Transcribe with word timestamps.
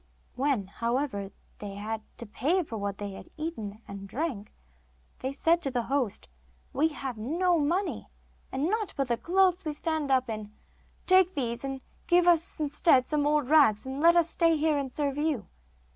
When, 0.33 0.65
however, 0.65 1.29
they 1.59 1.75
had 1.75 2.01
to 2.17 2.25
pay 2.25 2.63
for 2.63 2.75
what 2.79 2.97
they 2.97 3.11
had 3.11 3.29
eaten 3.37 3.83
and 3.87 4.07
drank, 4.09 4.51
they 5.19 5.31
said 5.31 5.61
to 5.61 5.69
the 5.69 5.83
host: 5.83 6.27
'We 6.73 6.87
have 6.87 7.19
no 7.19 7.59
money, 7.59 8.07
and 8.51 8.65
naught 8.65 8.95
but 8.97 9.09
the 9.09 9.17
clothes 9.17 9.63
we 9.63 9.73
stand 9.73 10.09
up 10.09 10.27
in. 10.27 10.55
Take 11.05 11.35
these, 11.35 11.63
and 11.63 11.81
give 12.07 12.27
us 12.27 12.59
instead 12.59 13.05
some 13.05 13.27
old 13.27 13.47
rags, 13.47 13.85
and 13.85 14.01
let 14.01 14.15
us 14.15 14.27
stay 14.31 14.57
here 14.57 14.79
and 14.79 14.91
serve 14.91 15.17
you. 15.19 15.45